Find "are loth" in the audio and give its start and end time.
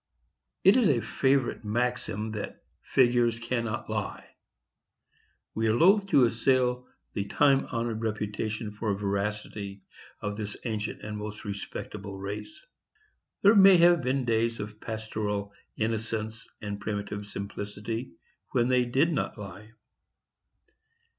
5.67-6.07